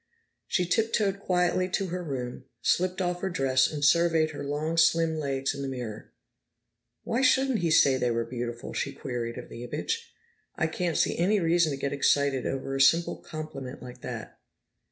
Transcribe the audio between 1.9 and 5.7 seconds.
room, slipped off her dress, and surveyed her long, slim legs in the